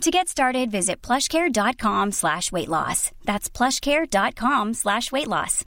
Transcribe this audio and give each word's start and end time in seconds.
To 0.00 0.10
get 0.10 0.28
started, 0.28 0.70
visit 0.70 1.00
plushcare.com 1.02 2.12
slash 2.12 2.52
weight 2.52 2.68
loss. 2.68 3.10
That's 3.24 3.48
plushcare.com 3.48 4.74
slash 4.74 5.10
weight 5.12 5.28
loss. 5.28 5.64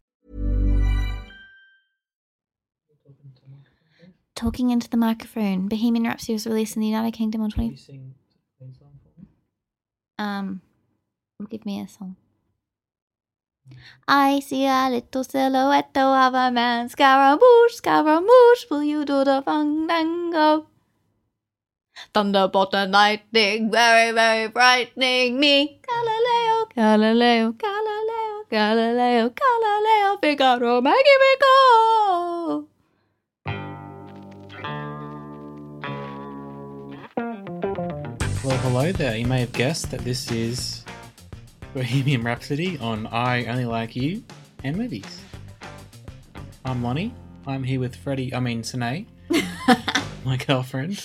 Talking 4.35 4.69
into 4.69 4.89
the 4.89 4.97
microphone. 4.97 5.67
Bohemian 5.67 6.05
Rhapsody 6.05 6.33
was 6.33 6.45
released 6.45 6.75
in 6.75 6.81
the 6.81 6.87
United 6.87 7.13
Kingdom 7.13 7.41
on 7.41 7.49
20. 7.49 8.03
Um, 10.19 10.61
give 11.49 11.65
me 11.65 11.81
a 11.81 11.87
song. 11.87 12.15
I 14.07 14.39
see 14.41 14.65
a 14.65 14.89
little 14.89 15.23
silhouette 15.23 15.97
of 15.97 16.33
a 16.33 16.51
man. 16.51 16.89
Scaramouche, 16.89 17.73
Scaramouche, 17.73 18.65
will 18.69 18.83
you 18.83 19.03
do 19.03 19.23
the 19.23 19.41
fandango? 19.43 20.67
Thunderbolt 22.13 22.73
and 22.73 22.91
lightning, 22.91 23.71
very, 23.71 24.11
very 24.11 24.51
frightening 24.51 25.39
me. 25.39 25.79
Galileo, 25.87 26.65
Galileo, 26.75 27.51
Galileo, 27.51 28.43
Galileo, 28.49 29.29
Galileo, 29.29 30.17
Figaro, 30.21 30.81
me 30.81 30.93
go. 31.41 32.67
Well, 38.43 38.57
hello 38.59 38.91
there. 38.91 39.17
You 39.17 39.25
may 39.25 39.41
have 39.41 39.51
guessed 39.51 39.91
that 39.91 40.01
this 40.01 40.31
is 40.31 40.85
Bohemian 41.73 42.23
Rhapsody 42.23 42.77
on 42.79 43.05
I 43.07 43.45
Only 43.45 43.65
Like 43.65 43.95
You 43.95 44.23
and 44.63 44.77
Movies. 44.77 45.21
I'm 46.63 46.81
Lonnie. 46.81 47.13
I'm 47.45 47.63
here 47.63 47.79
with 47.79 47.95
Freddie, 47.95 48.33
I 48.33 48.39
mean, 48.39 48.63
Sine, 48.63 49.07
my 50.25 50.37
girlfriend. 50.37 51.01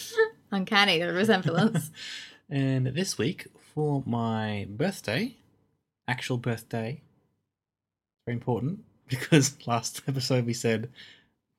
Uncanny, 0.53 0.99
the 0.99 1.13
resemblance. 1.13 1.91
And 2.51 2.89
this 2.89 3.17
week, 3.17 3.47
for 3.75 4.03
my 4.05 4.67
birthday, 4.69 5.37
actual 6.07 6.37
birthday, 6.37 7.01
very 8.27 8.37
important 8.37 8.81
because 9.09 9.57
last 9.67 10.03
episode 10.07 10.45
we 10.45 10.53
said 10.53 10.91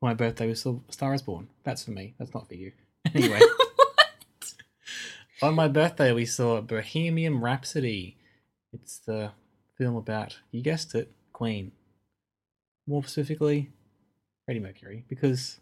my 0.03 0.13
birthday 0.13 0.47
was 0.47 0.67
Star 0.89 1.15
is 1.15 1.23
Born. 1.23 1.47
That's 1.63 1.85
for 1.85 1.91
me. 1.91 2.13
That's 2.19 2.33
not 2.33 2.47
for 2.47 2.53
you. 2.55 2.73
Anyway, 3.15 3.39
on 5.41 5.55
my 5.55 5.67
birthday 5.67 6.13
we 6.13 6.25
saw 6.25 6.61
Bohemian 6.61 7.41
Rhapsody. 7.41 8.17
It's 8.71 8.99
the 8.99 9.31
film 9.77 9.95
about, 9.95 10.37
you 10.51 10.61
guessed 10.61 10.93
it, 10.93 11.11
Queen. 11.31 11.71
More 12.87 13.03
specifically, 13.03 13.71
Freddie 14.45 14.59
Mercury, 14.59 15.05
because 15.09 15.59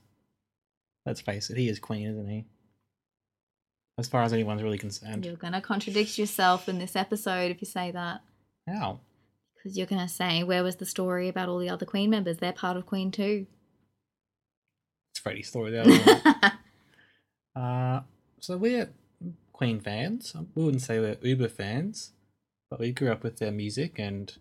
let's 1.05 1.21
face 1.21 1.49
it, 1.49 1.57
he 1.57 1.69
is 1.69 1.79
Queen, 1.79 2.07
isn't 2.09 2.29
he? 2.29 2.45
As 4.01 4.07
far 4.07 4.23
as 4.23 4.33
anyone's 4.33 4.63
really 4.63 4.79
concerned. 4.79 5.23
You're 5.27 5.35
going 5.35 5.53
to 5.53 5.61
contradict 5.61 6.17
yourself 6.17 6.67
in 6.67 6.79
this 6.79 6.95
episode 6.95 7.51
if 7.51 7.61
you 7.61 7.67
say 7.67 7.91
that. 7.91 8.21
How? 8.67 8.99
Because 9.53 9.77
you're 9.77 9.85
going 9.85 10.01
to 10.01 10.11
say, 10.11 10.41
where 10.41 10.63
was 10.63 10.77
the 10.77 10.87
story 10.87 11.29
about 11.29 11.49
all 11.49 11.59
the 11.59 11.69
other 11.69 11.85
Queen 11.85 12.09
members? 12.09 12.37
They're 12.37 12.51
part 12.51 12.77
of 12.77 12.87
Queen 12.87 13.11
too. 13.11 13.45
It's 15.11 15.19
Freddie's 15.19 15.49
story, 15.49 15.69
the 15.71 15.81
other. 15.81 16.51
Uh, 17.53 17.99
so 18.39 18.55
we're 18.55 18.89
Queen 19.51 19.81
fans. 19.81 20.33
We 20.55 20.63
wouldn't 20.63 20.81
say 20.81 20.99
we're 20.99 21.17
Uber 21.21 21.49
fans, 21.49 22.13
but 22.69 22.79
we 22.79 22.93
grew 22.93 23.11
up 23.11 23.23
with 23.23 23.39
their 23.39 23.51
music 23.51 23.99
and 23.99 24.33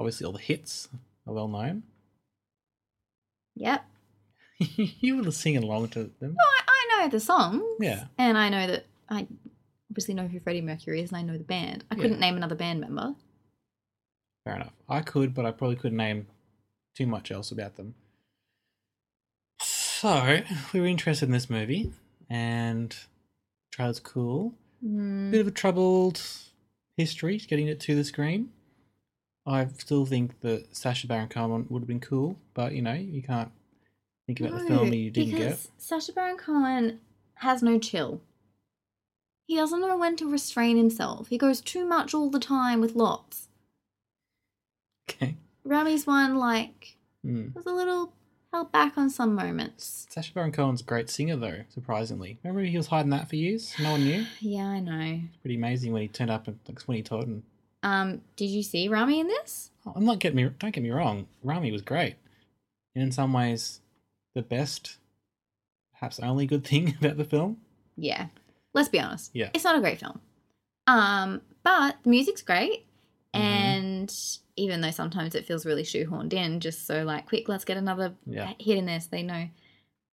obviously 0.00 0.26
all 0.26 0.32
the 0.32 0.40
hits 0.40 0.88
are 1.28 1.32
well 1.32 1.46
known. 1.46 1.84
yep. 3.54 3.84
you 4.58 5.16
were 5.16 5.30
singing 5.30 5.62
along 5.62 5.90
to 5.90 6.10
them. 6.18 6.36
I, 6.40 6.60
I 6.66 7.04
know 7.04 7.08
the 7.08 7.20
songs. 7.20 7.62
Yeah. 7.78 8.06
And 8.18 8.36
I 8.36 8.48
know 8.48 8.66
that 8.66 8.84
I 9.08 9.26
obviously 9.90 10.14
know 10.14 10.26
who 10.26 10.40
Freddie 10.40 10.60
Mercury 10.60 11.00
is 11.00 11.10
and 11.10 11.18
I 11.18 11.22
know 11.22 11.38
the 11.38 11.44
band. 11.44 11.84
I 11.90 11.94
couldn't 11.94 12.20
name 12.20 12.36
another 12.36 12.54
band 12.54 12.80
member. 12.80 13.14
Fair 14.44 14.56
enough. 14.56 14.72
I 14.88 15.00
could, 15.00 15.34
but 15.34 15.44
I 15.46 15.50
probably 15.50 15.76
couldn't 15.76 15.96
name 15.96 16.26
too 16.96 17.06
much 17.06 17.30
else 17.30 17.50
about 17.50 17.76
them. 17.76 17.94
So 19.60 20.40
we 20.72 20.80
were 20.80 20.86
interested 20.86 21.26
in 21.26 21.32
this 21.32 21.48
movie, 21.48 21.92
and 22.28 22.94
trailer's 23.72 23.98
cool. 24.00 24.54
Mm, 24.84 25.30
Bit 25.30 25.40
of 25.40 25.46
a 25.46 25.50
troubled 25.50 26.20
history 26.96 27.38
getting 27.38 27.66
it 27.66 27.80
to 27.80 27.94
the 27.94 28.04
screen. 28.04 28.50
I 29.46 29.66
still 29.78 30.04
think 30.06 30.40
that 30.40 30.76
Sacha 30.76 31.06
Baron 31.06 31.28
Cohen 31.28 31.66
would 31.70 31.80
have 31.80 31.88
been 31.88 32.00
cool, 32.00 32.36
but 32.52 32.72
you 32.72 32.82
know 32.82 32.92
you 32.92 33.22
can't 33.22 33.50
think 34.26 34.40
about 34.40 34.58
the 34.58 34.66
film 34.66 34.90
no, 34.90 34.94
you 34.96 35.10
didn't 35.10 35.30
because 35.34 35.62
get. 35.62 35.70
Sacha 35.78 36.12
Baron 36.12 36.36
Cohen 36.36 37.00
has 37.36 37.62
no 37.62 37.78
chill. 37.78 38.20
He 39.46 39.56
doesn't 39.56 39.80
know 39.80 39.96
when 39.96 40.16
to 40.16 40.30
restrain 40.30 40.76
himself. 40.76 41.28
He 41.28 41.38
goes 41.38 41.60
too 41.60 41.86
much 41.86 42.12
all 42.14 42.30
the 42.30 42.40
time 42.40 42.80
with 42.80 42.94
lots. 42.96 43.48
Okay. 45.08 45.36
Rami's 45.64 46.06
one, 46.06 46.36
like, 46.36 46.96
Hmm. 47.22 47.48
was 47.54 47.66
a 47.66 47.72
little 47.72 48.12
held 48.52 48.72
back 48.72 48.96
on 48.98 49.10
some 49.10 49.34
moments. 49.34 50.06
Sacha 50.10 50.32
Baron 50.32 50.52
Cohen's 50.52 50.80
a 50.80 50.84
great 50.84 51.08
singer, 51.10 51.36
though. 51.36 51.64
Surprisingly, 51.68 52.38
remember 52.42 52.62
he 52.62 52.76
was 52.76 52.86
hiding 52.88 53.10
that 53.10 53.28
for 53.28 53.36
years. 53.36 53.72
No 53.80 53.92
one 53.92 54.04
knew. 54.04 54.26
Yeah, 54.40 54.66
I 54.68 54.80
know. 54.80 55.20
Pretty 55.42 55.56
amazing 55.56 55.92
when 55.92 56.02
he 56.02 56.08
turned 56.08 56.30
up 56.30 56.48
at 56.48 56.54
like 56.66 56.80
Sweeney 56.80 57.02
Todd. 57.02 57.26
And 57.28 57.42
Um, 57.82 58.22
did 58.36 58.50
you 58.50 58.62
see 58.62 58.88
Rami 58.88 59.20
in 59.20 59.28
this? 59.28 59.70
oh, 59.86 59.92
I'm 59.94 60.04
not 60.04 60.18
getting 60.18 60.36
me. 60.36 60.50
Don't 60.58 60.72
get 60.74 60.82
me 60.82 60.90
wrong. 60.90 61.26
Rami 61.44 61.70
was 61.70 61.82
great, 61.82 62.16
and 62.94 63.04
in 63.04 63.12
some 63.12 63.32
ways, 63.32 63.80
the 64.34 64.42
best, 64.42 64.96
perhaps 65.92 66.18
only 66.20 66.46
good 66.46 66.64
thing 66.64 66.96
about 67.00 67.16
the 67.16 67.24
film. 67.24 67.60
Yeah. 67.96 68.28
Let's 68.76 68.88
be 68.90 69.00
honest. 69.00 69.30
Yeah. 69.34 69.50
It's 69.54 69.64
not 69.64 69.76
a 69.76 69.80
great 69.80 69.98
film. 69.98 70.20
Um, 70.86 71.40
but 71.64 71.96
the 72.04 72.10
music's 72.10 72.42
great. 72.42 72.86
Mhm. 73.34 73.40
And 73.40 74.14
even 74.56 74.82
though 74.82 74.90
sometimes 74.92 75.34
it 75.34 75.46
feels 75.46 75.66
really 75.66 75.82
shoehorned 75.82 76.32
in, 76.32 76.60
just 76.60 76.86
so 76.86 77.02
like, 77.02 77.26
quick, 77.26 77.48
let's 77.48 77.64
get 77.64 77.76
another 77.76 78.14
Yeah. 78.26 78.52
hit 78.60 78.78
in 78.78 78.86
this, 78.86 79.06
they 79.06 79.22
know. 79.22 79.48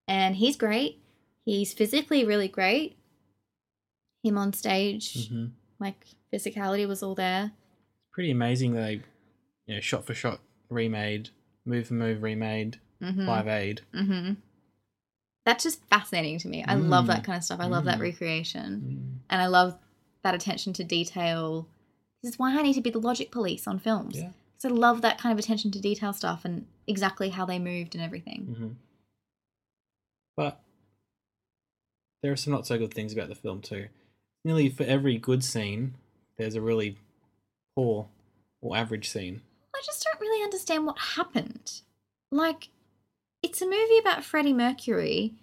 And 0.07 0.35
he's 0.35 0.55
great. 0.57 0.99
He's 1.45 1.73
physically 1.73 2.25
really 2.25 2.47
great. 2.47 2.97
Him 4.23 4.37
on 4.37 4.53
stage, 4.53 5.27
hmm 5.29 5.47
like 5.79 6.05
physicality 6.31 6.87
was 6.87 7.03
all 7.03 7.13
there. 7.15 7.51
Pretty 8.13 8.31
amazing 8.31 8.73
that 8.73 8.81
they, 8.81 9.01
you 9.67 9.75
know, 9.75 9.81
shot 9.81 10.05
for 10.05 10.13
shot 10.13 10.39
remade, 10.69 11.29
move 11.65 11.87
for 11.87 11.93
move 11.95 12.23
remade, 12.23 12.79
Mm-hmm. 13.01 13.27
Live 13.27 13.47
Aid. 13.49 13.81
Mm-hmm. 15.45 15.49
That's 15.51 15.63
just 15.63 15.83
fascinating 15.89 16.39
to 16.39 16.47
me. 16.47 16.63
I 16.63 16.75
love 16.75 17.07
that 17.07 17.21
Mm. 17.21 17.25
kind 17.25 17.37
of 17.37 17.43
stuff. 17.43 17.59
I 17.59 17.65
love 17.67 17.85
that 17.85 17.97
Mm. 17.97 18.01
recreation. 18.01 19.21
And 19.29 19.41
I 19.41 19.47
love 19.47 19.77
that 20.23 20.33
attention 20.33 20.73
to 20.73 20.83
detail. 20.83 21.67
This 22.21 22.33
is 22.33 22.39
why 22.39 22.57
I 22.57 22.61
need 22.61 22.73
to 22.75 22.81
be 22.81 22.89
the 22.89 22.99
logic 22.99 23.31
police 23.31 23.67
on 23.67 23.79
films. 23.79 24.15
Yeah. 24.15 24.31
Because 24.55 24.71
I 24.71 24.73
love 24.73 25.01
that 25.01 25.17
kind 25.17 25.33
of 25.37 25.39
attention 25.43 25.71
to 25.71 25.79
detail 25.81 26.13
stuff 26.13 26.45
and 26.45 26.65
exactly 26.87 27.29
how 27.29 27.45
they 27.45 27.59
moved 27.59 27.95
and 27.95 28.03
everything. 28.03 28.45
hmm 28.45 28.71
But 30.37 30.61
there 32.21 32.31
are 32.31 32.37
some 32.37 32.53
not 32.53 32.65
so 32.65 32.77
good 32.77 32.93
things 32.93 33.11
about 33.13 33.27
the 33.29 33.35
film 33.35 33.61
too. 33.61 33.89
Nearly 34.45 34.69
for 34.69 34.83
every 34.83 35.17
good 35.17 35.43
scene, 35.43 35.95
there's 36.37 36.55
a 36.55 36.61
really 36.61 36.97
poor 37.75 38.07
or 38.61 38.77
average 38.77 39.09
scene. 39.09 39.41
I 39.75 39.81
just 39.85 40.03
don't 40.05 40.21
really 40.21 40.43
understand 40.43 40.85
what 40.85 40.97
happened. 40.97 41.81
Like, 42.31 42.69
it's 43.43 43.61
a 43.61 43.65
movie 43.65 43.99
about 43.99 44.23
Freddie 44.23 44.53
Mercury. 44.53 45.35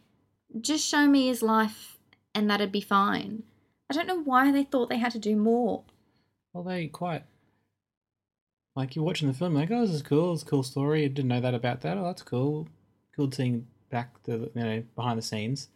Just 0.61 0.89
show 0.89 1.07
me 1.07 1.29
his 1.29 1.43
life 1.43 1.99
and 2.35 2.51
that'd 2.51 2.73
be 2.73 2.81
fine. 2.81 3.45
I 3.89 3.95
don't 3.95 4.07
know 4.07 4.21
why 4.21 4.51
they 4.51 4.65
thought 4.65 4.89
they 4.89 4.99
had 4.99 5.13
to 5.13 5.19
do 5.19 5.37
more. 5.37 5.85
Well, 6.53 6.65
they 6.65 6.89
quite 6.89 7.23
like 8.77 8.95
you're 8.97 9.05
watching 9.05 9.29
the 9.29 9.35
film, 9.35 9.55
like, 9.55 9.71
oh, 9.71 9.83
this 9.83 9.91
is 9.95 10.03
cool. 10.03 10.33
It's 10.33 10.43
a 10.43 10.47
cool 10.47 10.63
story. 10.63 11.05
I 11.05 11.09
didn't 11.09 11.29
know 11.29 11.41
that 11.41 11.55
about 11.55 11.81
that. 11.83 11.99
Oh, 11.99 12.05
that's 12.05 12.23
cool. 12.23 12.69
Cool 13.15 13.31
seeing 13.31 13.67
back 13.91 14.23
the 14.23 14.51
you 14.55 14.63
know 14.63 14.83
behind 14.97 15.19
the 15.19 15.23
scenes. 15.23 15.69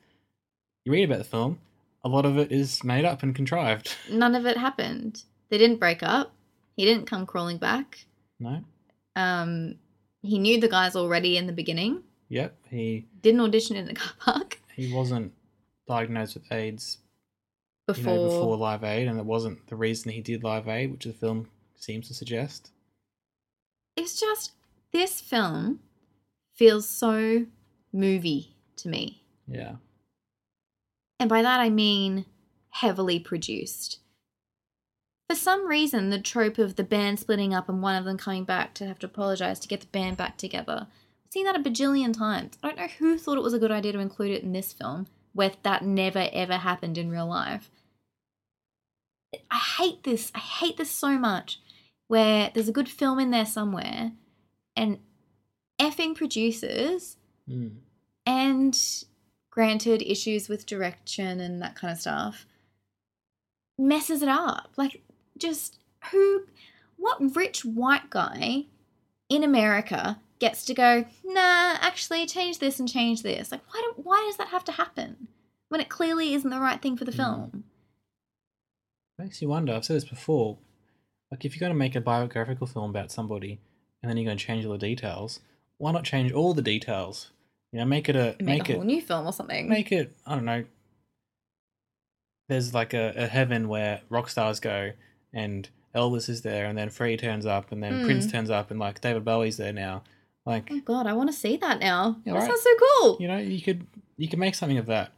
You 0.85 0.93
read 0.93 1.05
about 1.05 1.19
the 1.19 1.25
film. 1.25 1.59
A 2.05 2.09
lot 2.09 2.27
of 2.27 2.38
it 2.38 2.53
is 2.53 2.85
made 2.85 3.05
up 3.05 3.23
and 3.23 3.35
contrived. 3.35 3.94
None 4.11 4.35
of 4.35 4.47
it 4.47 4.56
happened. 4.56 5.23
They 5.50 5.59
didn't 5.59 5.81
break 5.81 6.03
up. 6.03 6.32
He 6.77 6.85
didn't 6.85 7.06
come 7.06 7.27
crawling 7.27 7.59
back. 7.59 8.05
No. 8.38 8.62
Um, 9.17 9.77
he 10.23 10.38
knew 10.38 10.61
the 10.61 10.69
guys 10.69 10.97
already 10.97 11.37
in 11.37 11.47
the 11.47 11.53
beginning. 11.53 12.03
Yep. 12.35 12.57
He 12.69 13.07
Didn't 13.23 13.43
audition 13.43 13.77
in 13.77 13.87
the 13.87 13.95
car 13.95 14.13
park 14.19 14.59
he 14.75 14.93
wasn't 14.93 15.33
diagnosed 15.87 16.35
with 16.35 16.51
AIDS 16.51 16.99
before. 17.87 18.13
you 18.13 18.19
know, 18.19 18.29
before 18.29 18.57
Live 18.57 18.83
Aid, 18.83 19.07
and 19.07 19.21
it 19.21 19.25
wasn't 19.25 19.65
the 19.69 19.77
reason 19.77 20.11
he 20.11 20.21
did 20.21 20.43
Live 20.43 20.67
Aid, 20.67 20.91
which 20.91 21.05
the 21.05 21.13
film 21.13 21.49
seems 21.77 22.09
to 22.09 22.15
suggest. 22.15 22.73
It's 23.97 24.19
just 24.19 24.51
This 24.93 25.21
film 25.21 25.79
feels 26.57 26.89
so 26.89 27.47
movie 27.93 28.57
to 28.79 28.89
me. 28.89 29.23
Yeah. 29.47 29.77
And 31.21 31.29
by 31.31 31.41
that 31.43 31.61
I 31.61 31.71
mean 31.71 32.27
heavily 32.71 33.21
produced. 33.21 34.01
For 35.31 35.37
some 35.37 35.69
reason, 35.69 36.11
the 36.11 36.21
trope 36.21 36.59
of 36.59 36.75
the 36.75 36.83
band 36.83 37.21
splitting 37.21 37.55
up 37.55 37.69
and 37.69 37.81
one 37.81 37.95
of 37.95 38.05
them 38.05 38.19
coming 38.19 38.45
back 38.45 38.75
to 38.75 38.87
have 38.87 38.99
to 38.99 39.07
apologize 39.07 39.61
to 39.61 39.69
get 39.69 39.81
the 39.81 39.87
band 39.87 40.17
back 40.17 40.37
together. 40.37 40.89
Seen 41.35 41.47
that 41.47 41.57
a 41.57 41.59
bajillion 41.59 42.17
times. 42.17 42.57
I 42.63 42.69
don't 42.69 42.79
know 42.79 42.87
who 42.87 43.19
thought 43.19 43.39
it 43.39 43.43
was 43.43 43.55
a 43.55 43.59
good 43.59 43.73
idea 43.73 43.91
to 43.91 43.99
include 43.99 44.31
it 44.31 44.45
in 44.45 44.53
this 44.53 44.73
film, 44.73 45.09
where 45.33 45.51
that 45.65 45.83
never 45.85 46.29
ever 46.33 46.59
happened 46.59 46.97
in 46.97 47.11
real 47.11 47.27
life. 47.27 47.73
I 49.51 49.59
hate 49.59 50.05
this. 50.05 50.31
I 50.33 50.39
hate 50.39 50.77
this 50.77 50.93
so 50.93 51.19
much. 51.19 51.59
Where 52.07 52.53
there's 52.55 52.69
a 52.69 52.73
good 52.73 52.89
film 52.89 53.19
in 53.19 53.33
there 53.33 53.47
somewhere, 53.47 54.13
and 54.77 55.01
effing 55.81 56.15
producers 56.15 57.17
Mm. 57.51 57.79
and 58.25 58.81
granted 59.51 60.03
issues 60.03 60.49
with 60.49 60.67
direction 60.67 61.41
and 61.41 61.61
that 61.61 61.75
kind 61.75 61.93
of 61.93 61.99
stuff 61.99 62.47
messes 63.77 64.23
it 64.23 64.29
up 64.31 64.71
like 64.77 65.03
just 65.37 65.79
who 66.11 66.45
what 66.97 67.37
rich 67.37 67.65
white 67.67 68.09
guy 68.09 68.65
in 69.29 69.45
america 69.45 70.19
gets 70.46 70.64
to 70.64 70.75
go 70.75 71.05
nah 71.25 71.76
actually 71.88 72.26
change 72.26 72.58
this 72.58 72.79
and 72.81 72.88
change 72.88 73.23
this 73.23 73.50
like 73.52 73.62
why 73.73 73.81
do, 73.85 74.02
why 74.08 74.19
does 74.26 74.37
that 74.37 74.49
have 74.49 74.64
to 74.64 74.73
happen 74.73 75.29
when 75.70 75.81
it 75.81 75.88
clearly 75.88 76.35
isn't 76.35 76.50
the 76.50 76.61
right 76.61 76.81
thing 76.82 76.96
for 76.96 77.05
the 77.05 77.12
Mm. 77.12 77.17
film 77.23 77.64
Makes 79.19 79.41
you 79.41 79.49
wonder. 79.49 79.73
I've 79.73 79.85
said 79.85 79.94
this 79.94 80.05
before. 80.17 80.58
Like, 81.31 81.44
if 81.44 81.55
you're 81.55 81.61
going 81.61 81.70
to 81.73 81.79
make 81.79 81.94
a 81.94 82.00
biographical 82.00 82.67
film 82.67 82.91
about 82.91 83.12
somebody 83.12 83.61
and 84.02 84.11
then 84.11 84.17
you're 84.17 84.26
going 84.26 84.38
to 84.38 84.44
change 84.44 84.64
all 84.64 84.73
the 84.73 84.79
details, 84.79 85.38
why 85.79 85.93
not 85.93 86.02
change 86.02 86.32
all 86.32 86.52
the 86.52 86.62
details? 86.62 87.31
You 87.73 87.79
know, 87.79 87.85
make 87.85 88.08
it 88.08 88.17
a 88.17 88.35
make, 88.41 88.43
make, 88.58 88.69
a 88.69 88.73
it 88.73 88.75
whole 88.76 88.85
new 88.85 89.00
film 89.00 89.25
or 89.29 89.32
something 89.32 89.69
make 89.69 89.93
it. 89.93 90.12
I 90.26 90.35
don't 90.35 90.44
know. 90.44 90.64
There's 92.49 92.75
like 92.75 92.93
a, 92.93 93.12
a 93.17 93.26
heaven 93.26 93.69
where 93.69 94.02
rock 94.08 94.29
stars 94.29 94.61
go, 94.61 94.93
and 95.32 95.69
Elvis 95.94 96.29
is 96.29 96.43
there, 96.43 96.67
and 96.67 96.76
then 96.76 96.91
Freddie 96.91 97.17
turns 97.17 97.46
up, 97.46 97.73
and 97.73 97.82
then 97.82 98.05
Prince 98.05 98.26
Mm. 98.26 98.32
turns 98.32 98.50
up, 98.50 98.70
and 98.70 98.79
like 98.81 99.00
David 99.00 99.25
Bowie's 99.25 99.56
there 99.56 99.73
now. 99.73 100.02
Like, 100.46 100.69
oh 100.70 100.81
god 100.81 101.06
i 101.06 101.12
want 101.14 101.31
to 101.31 101.37
see 101.37 101.56
that 101.56 101.81
now 101.81 102.20
Yeah, 102.25 102.35
that 102.35 102.41
right. 102.41 102.49
sounds 102.49 102.62
so 102.62 102.70
cool 103.00 103.17
you 103.20 103.29
know, 103.29 103.38
you 103.38 103.62
could 103.62 103.87
you 104.17 104.29
could 104.29 104.38
make 104.38 104.55
something 104.55 104.79
of 104.79 104.87
that. 104.87 105.12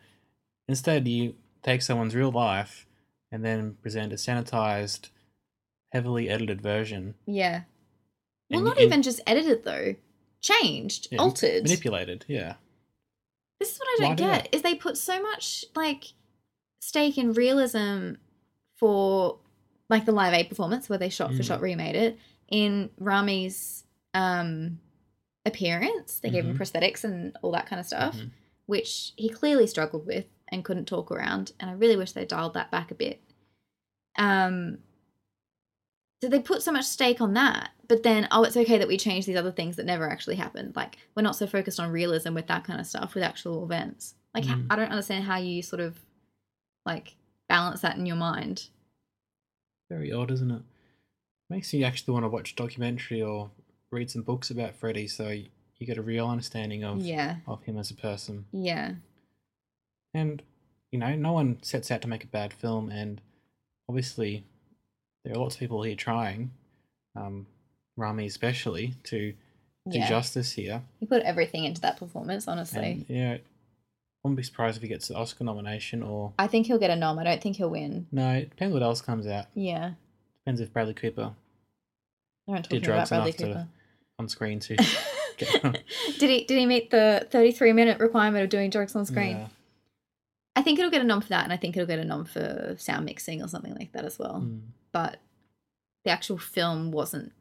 Instead, 0.68 1.06
you 1.06 1.34
take 1.62 1.82
someone's 1.82 2.14
real 2.14 2.30
life 2.30 2.86
and 3.32 3.44
then 3.44 3.76
present 3.82 4.12
a 4.12 4.16
sanitized, 4.16 5.10
heavily 5.92 6.28
edited 6.28 6.60
version. 6.62 7.14
yeah 7.26 7.62
well 8.50 8.58
And- 8.60 8.64
not 8.68 8.76
and- 8.78 8.86
even 8.86 9.02
just 9.02 9.20
edited 9.26 9.64
though 9.64 9.96
changed 10.40 11.08
yeah, 11.10 11.18
altered 11.18 11.64
manipulated. 11.64 12.24
Yeah, 12.28 12.54
This 13.58 13.72
is 13.72 13.78
what 13.80 13.88
I 14.00 14.06
don't 14.06 14.16
do 14.16 14.24
get 14.24 14.48
is 14.54 14.62
they 14.62 14.74
put 14.76 14.96
so 14.96 15.20
much 15.20 15.64
like 15.74 16.04
stake 16.80 17.18
in 17.18 17.32
realism 17.32 18.12
for 18.76 19.38
like 19.88 20.04
the 20.04 20.12
live 20.12 20.34
aid 20.34 20.48
performance 20.48 20.88
where 20.88 20.98
they 20.98 21.08
shot 21.08 21.32
for 21.32 21.42
Mm. 21.42 21.46
shot 21.46 21.60
remade 21.60 21.96
it 21.96 22.18
in 22.48 22.90
Rami's 22.98 23.84
um 24.14 24.78
appearance. 25.46 26.18
They 26.20 26.30
gave 26.30 26.44
him 26.44 26.56
Mhm. 26.56 26.58
prosthetics 26.60 27.04
and 27.04 27.36
all 27.42 27.52
that 27.52 27.66
kind 27.66 27.80
of 27.80 27.86
stuff, 27.86 28.16
Mhm. 28.16 28.30
which 28.66 29.12
he 29.16 29.28
clearly 29.28 29.66
struggled 29.66 30.06
with 30.06 30.26
and 30.48 30.64
couldn't 30.64 30.86
talk 30.86 31.10
around. 31.10 31.52
And 31.60 31.70
I 31.70 31.74
really 31.74 31.96
wish 31.96 32.12
they 32.12 32.24
dialed 32.26 32.54
that 32.54 32.70
back 32.70 32.90
a 32.90 32.94
bit. 32.94 33.20
Um 34.16 34.78
so 36.22 36.28
they 36.30 36.40
put 36.40 36.62
so 36.62 36.72
much 36.72 36.84
stake 36.86 37.20
on 37.20 37.34
that, 37.34 37.72
but 37.88 38.02
then 38.02 38.26
oh, 38.30 38.42
it's 38.44 38.56
okay 38.56 38.78
that 38.78 38.88
we 38.88 38.96
change 38.96 39.26
these 39.26 39.36
other 39.36 39.52
things 39.52 39.76
that 39.76 39.86
never 39.86 40.08
actually 40.08 40.36
happened. 40.36 40.74
Like 40.74 40.96
we're 41.14 41.22
not 41.22 41.36
so 41.36 41.46
focused 41.46 41.78
on 41.78 41.90
realism 41.92 42.34
with 42.34 42.46
that 42.48 42.64
kind 42.64 42.80
of 42.80 42.86
stuff 42.86 43.14
with 43.14 43.22
actual 43.22 43.64
events. 43.64 44.14
Like 44.34 44.44
Mm. 44.44 44.66
I 44.70 44.76
don't 44.76 44.90
understand 44.90 45.24
how 45.24 45.36
you 45.36 45.62
sort 45.62 45.80
of 45.80 45.98
like 46.84 47.16
balance 47.48 47.80
that 47.82 47.96
in 47.96 48.06
your 48.06 48.16
mind. 48.16 48.68
very 49.88 50.10
odd, 50.10 50.32
isn't 50.32 50.50
it? 50.50 50.62
Makes 51.48 51.72
you 51.72 51.84
actually 51.84 52.12
want 52.14 52.24
to 52.24 52.28
watch 52.28 52.52
a 52.52 52.56
documentary 52.56 53.22
or 53.22 53.52
read 53.90 54.10
some 54.10 54.22
books 54.22 54.50
about 54.50 54.74
Freddie, 54.74 55.08
so 55.08 55.28
you, 55.28 55.46
get 55.86 55.98
a 55.98 56.02
real 56.02 56.26
understanding 56.26 56.84
of 56.84 57.00
Yeah, 57.00 57.36
of 57.46 57.62
him 57.62 57.78
as 57.78 57.90
a 57.90 57.94
person. 57.94 58.46
yeah, 58.52 58.92
And 60.14 60.42
you 60.90 60.98
know, 60.98 61.14
no 61.14 61.32
one 61.32 61.58
sets 61.62 61.90
out 61.90 62.02
to 62.02 62.08
make 62.08 62.24
a 62.24 62.28
bad 62.28 62.52
film, 62.52 62.90
and 62.90 63.20
obviously, 63.88 64.44
there 65.24 65.34
are 65.34 65.38
lots 65.38 65.56
of 65.56 65.60
people 65.60 65.82
here 65.82 65.96
trying, 65.96 66.50
um, 67.14 67.46
Rami 67.96 68.26
especially, 68.26 68.94
to 69.04 69.32
do 69.88 69.98
yeah. 69.98 70.08
justice 70.08 70.52
here. 70.52 70.82
He 71.00 71.06
put 71.06 71.22
everything 71.22 71.64
into 71.64 71.80
that 71.82 71.98
performance. 71.98 72.48
Honestly, 72.48 72.80
And 72.80 73.06
yeah, 73.08 73.32
I 73.34 73.40
wouldn't 74.22 74.36
be 74.36 74.42
surprised 74.42 74.76
if 74.76 74.82
he 74.82 74.88
gets 74.88 75.10
an 75.10 75.16
Oscar 75.16 75.44
nomination 75.44 76.02
or 76.02 76.32
I 76.38 76.48
think 76.48 76.66
he'll 76.66 76.78
get 76.78 76.90
a 76.90 76.96
nom. 76.96 77.18
I 77.18 77.24
don't 77.24 77.40
think 77.42 77.56
he'll 77.56 77.70
win. 77.70 78.06
no. 78.10 78.32
It 78.32 78.50
depends 78.50 78.74
what 78.74 78.82
else 78.82 79.00
comes 79.00 79.26
out. 79.26 79.46
Yeah, 79.54 79.92
Depends 80.44 80.60
if 80.60 80.72
Bradley 80.72 80.94
Cooper 80.94 81.32
I 82.48 82.52
don't 82.52 82.68
did 82.68 82.84
talk 82.84 82.94
about 82.94 83.08
Bradley 83.08 83.32
Cooper. 83.32 83.68
On 84.18 84.28
screen 84.28 84.60
to 84.60 84.76
get. 85.36 85.62
did 86.18 86.30
he? 86.30 86.44
Did 86.44 86.58
he 86.58 86.66
meet 86.66 86.90
the 86.90 87.26
thirty-three 87.30 87.72
minute 87.72 87.98
requirement 88.00 88.44
of 88.44 88.50
doing 88.50 88.70
jokes 88.70 88.96
on 88.96 89.04
screen? 89.06 89.36
Yeah. 89.36 89.48
I 90.54 90.62
think 90.62 90.78
it'll 90.78 90.90
get 90.90 91.02
a 91.02 91.04
nom 91.04 91.20
for 91.20 91.28
that, 91.28 91.44
and 91.44 91.52
I 91.52 91.56
think 91.58 91.76
it'll 91.76 91.86
get 91.86 91.98
a 91.98 92.04
nom 92.04 92.24
for 92.24 92.74
sound 92.78 93.04
mixing 93.04 93.42
or 93.42 93.48
something 93.48 93.74
like 93.74 93.92
that 93.92 94.04
as 94.06 94.18
well. 94.18 94.40
Mm. 94.44 94.60
But 94.92 95.18
the 96.06 96.10
actual 96.10 96.38
film 96.38 96.92
wasn't, 96.92 97.32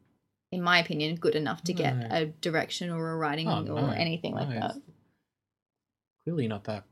in 0.52 0.60
my 0.60 0.78
opinion, 0.80 1.16
good 1.16 1.34
enough 1.34 1.62
to 1.64 1.72
get 1.72 1.94
a 2.10 2.26
direction 2.26 2.90
or 2.90 3.12
a 3.12 3.16
writing 3.16 3.48
Oh, 3.48 3.60
or 3.60 3.80
no. 3.80 3.88
anything 3.88 4.34
like 4.34 4.48
No, 4.50 4.60
that. 4.60 4.76
Clearly 6.24 6.48
not 6.48 6.64
that 6.64 6.84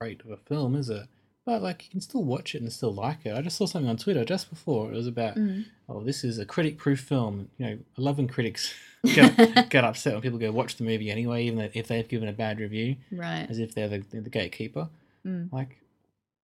great 0.00 0.20
of 0.20 0.30
a 0.30 0.36
film, 0.36 0.76
is 0.76 0.88
it? 0.90 1.08
But 1.44 1.62
like 1.62 1.84
you 1.84 1.90
can 1.90 2.00
still 2.00 2.22
watch 2.24 2.54
it 2.54 2.62
and 2.62 2.72
still 2.72 2.92
like 2.92 3.24
it. 3.24 3.34
I 3.34 3.40
just 3.40 3.56
saw 3.56 3.66
something 3.66 3.88
on 3.88 3.96
Twitter 3.96 4.24
just 4.24 4.50
before. 4.50 4.92
It 4.92 4.96
was 4.96 5.06
about 5.06 5.36
Mm. 5.36 5.64
oh, 5.88 6.02
this 6.02 6.22
is 6.24 6.38
a 6.38 6.44
critic-proof 6.46 7.00
film. 7.00 7.48
You 7.58 7.66
know, 7.66 7.72
I 7.98 8.00
love 8.00 8.18
when 8.18 8.28
critics 8.28 8.72
get, 9.14 9.68
get 9.70 9.84
upset 9.84 10.12
when 10.14 10.22
people 10.22 10.38
go 10.38 10.50
watch 10.52 10.76
the 10.76 10.84
movie 10.84 11.10
anyway, 11.10 11.44
even 11.44 11.60
if 11.74 11.88
they've 11.88 12.08
given 12.08 12.28
a 12.28 12.32
bad 12.32 12.60
review, 12.60 12.96
Right. 13.10 13.46
as 13.48 13.58
if 13.58 13.74
they're 13.74 13.88
the, 13.88 14.04
they're 14.10 14.20
the 14.20 14.30
gatekeeper. 14.30 14.88
Mm. 15.26 15.52
Like, 15.52 15.78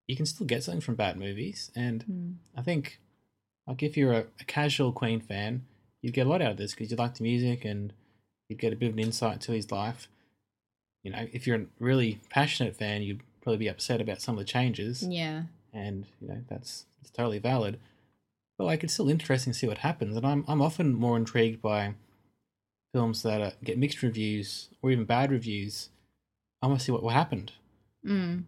you 0.07 0.15
can 0.15 0.25
still 0.25 0.45
get 0.45 0.63
something 0.63 0.81
from 0.81 0.95
bad 0.95 1.17
movies, 1.17 1.71
and 1.75 2.05
Mm. 2.05 2.33
I 2.57 2.61
think, 2.61 2.99
like, 3.67 3.81
if 3.83 3.95
you're 3.97 4.13
a, 4.13 4.25
a 4.39 4.43
casual 4.45 4.91
Queen 4.91 5.19
fan, 5.21 5.63
you'd 6.01 6.13
get 6.13 6.27
a 6.27 6.29
lot 6.29 6.41
out 6.41 6.51
of 6.51 6.57
this 6.57 6.71
because 6.73 6.89
you'd 6.91 6.99
like 6.99 7.15
the 7.15 7.23
music 7.23 7.63
and 7.63 7.93
you'd 8.49 8.59
get 8.59 8.73
a 8.73 8.75
bit 8.75 8.89
of 8.89 8.93
an 8.93 8.99
insight 8.99 9.39
to 9.41 9.53
his 9.53 9.71
life. 9.71 10.09
You 11.03 11.11
know, 11.11 11.27
if 11.31 11.47
you're 11.47 11.57
a 11.57 11.65
really 11.79 12.19
passionate 12.29 12.75
fan, 12.75 13.01
you'd 13.01 13.21
probably 13.41 13.57
be 13.57 13.67
upset 13.69 14.01
about 14.01 14.21
some 14.21 14.35
of 14.35 14.39
the 14.39 14.45
changes, 14.45 15.03
Yeah. 15.03 15.43
and 15.73 16.05
you 16.21 16.27
know 16.27 16.41
that's 16.49 16.85
it's 17.01 17.09
totally 17.11 17.39
valid. 17.39 17.79
But 18.57 18.65
like, 18.65 18.83
it's 18.83 18.93
still 18.93 19.09
interesting 19.09 19.51
to 19.53 19.57
see 19.59 19.67
what 19.67 19.79
happens, 19.79 20.15
and 20.17 20.25
I'm 20.25 20.43
I'm 20.47 20.61
often 20.61 20.93
more 20.93 21.17
intrigued 21.17 21.61
by 21.61 21.93
films 22.93 23.23
that 23.23 23.41
uh, 23.41 23.51
get 23.63 23.77
mixed 23.77 24.03
reviews 24.03 24.69
or 24.81 24.91
even 24.91 25.03
bad 25.03 25.31
reviews. 25.31 25.89
I 26.61 26.67
want 26.67 26.79
to 26.79 26.85
see 26.85 26.91
what, 26.91 27.03
what 27.03 27.13
happened. 27.13 27.51
Mm. 28.05 28.43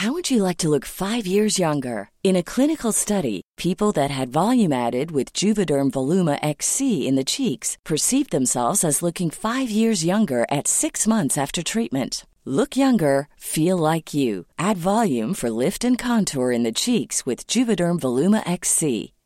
How 0.00 0.14
would 0.14 0.30
you 0.30 0.42
like 0.42 0.56
to 0.58 0.70
look 0.70 0.86
five 0.86 1.26
years 1.26 1.58
younger? 1.58 2.08
In 2.24 2.34
a 2.34 2.42
clinical 2.42 2.90
study, 2.90 3.42
people 3.58 3.92
that 3.92 4.10
had 4.10 4.30
volume 4.32 4.72
added 4.72 5.10
with 5.10 5.34
Juvederm 5.34 5.90
Voluma 5.90 6.38
XC 6.42 7.06
in 7.06 7.16
the 7.16 7.24
cheeks 7.24 7.76
perceived 7.84 8.30
themselves 8.30 8.82
as 8.82 9.02
looking 9.02 9.28
five 9.28 9.68
years 9.68 10.02
younger 10.02 10.46
at 10.50 10.66
six 10.66 11.06
months 11.06 11.36
after 11.36 11.62
treatment. 11.62 12.24
Look 12.46 12.74
younger, 12.78 13.28
feel 13.36 13.76
like 13.76 14.14
you. 14.14 14.46
Add 14.58 14.78
volume 14.78 15.34
for 15.34 15.50
lift 15.50 15.84
and 15.84 15.98
contour 15.98 16.50
in 16.50 16.62
the 16.62 16.72
cheeks 16.72 17.26
with 17.26 17.46
Juvederm 17.46 18.00
Voluma 18.00 18.42
XC. 18.48 19.12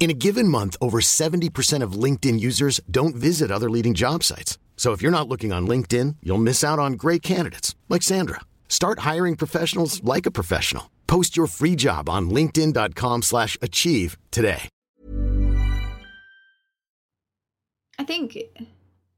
In 0.00 0.08
a 0.08 0.14
given 0.14 0.48
month, 0.48 0.78
over 0.80 0.98
70% 1.02 1.82
of 1.82 1.92
LinkedIn 1.92 2.40
users 2.40 2.80
don't 2.90 3.14
visit 3.14 3.50
other 3.50 3.68
leading 3.68 3.92
job 3.92 4.24
sites. 4.24 4.56
So 4.78 4.92
if 4.92 5.02
you're 5.02 5.12
not 5.12 5.28
looking 5.28 5.52
on 5.52 5.68
LinkedIn, 5.68 6.16
you'll 6.22 6.38
miss 6.38 6.64
out 6.64 6.78
on 6.78 6.94
great 6.94 7.20
candidates 7.20 7.76
like 7.90 8.02
Sandra. 8.02 8.40
Start 8.66 9.00
hiring 9.00 9.36
professionals 9.36 10.02
like 10.02 10.24
a 10.24 10.30
professional. 10.30 10.90
Post 11.06 11.36
your 11.36 11.46
free 11.46 11.76
job 11.76 12.08
on 12.08 12.30
linkedin.com/achieve 12.30 13.24
slash 13.24 13.58
achieve 13.60 14.16
today. 14.30 14.70
I 17.98 18.04
think, 18.04 18.38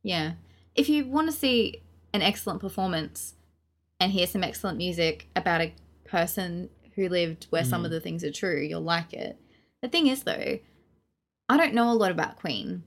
yeah, 0.03 0.33
if 0.75 0.89
you 0.89 1.05
want 1.05 1.31
to 1.31 1.33
see 1.33 1.81
an 2.13 2.23
excellent 2.23 2.61
performance 2.61 3.35
and 4.01 4.11
hear 4.11 4.27
some 4.27 4.43
excellent 4.43 4.79
music 4.79 5.29
about 5.37 5.61
a 5.61 5.73
person 6.05 6.71
who 6.97 7.09
lived 7.09 7.47
where 7.51 7.63
some 7.63 7.83
mm. 7.83 7.85
of 7.85 7.93
the 7.93 8.01
things 8.01 8.25
are 8.25 8.33
true, 8.33 8.61
you'll 8.61 8.81
like 8.81 9.13
it. 9.13 9.39
The 9.81 9.89
thing 9.89 10.09
is, 10.09 10.25
though, 10.25 10.59
I 11.49 11.57
don't 11.57 11.75
know 11.75 11.91
a 11.91 11.95
lot 11.95 12.11
about 12.11 12.37
Queen, 12.39 12.83